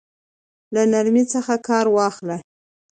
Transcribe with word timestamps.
له 0.73 0.81
نرمۍ 0.91 1.23
څخه 1.33 1.53
كار 1.67 1.85
واخله! 1.95 2.37